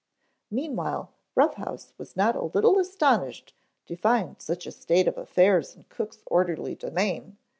Meanwhile 0.49 1.11
Rough 1.35 1.53
House 1.53 1.93
was 1.99 2.15
not 2.17 2.35
a 2.35 2.41
little 2.45 2.79
astonished 2.79 3.53
to 3.85 3.95
find 3.95 4.41
such 4.41 4.65
a 4.65 4.71
state 4.71 5.07
of 5.07 5.15
affairs 5.15 5.75
in 5.75 5.83
cook's 5.91 6.23
orderly 6.25 6.73
domain. 6.73 7.37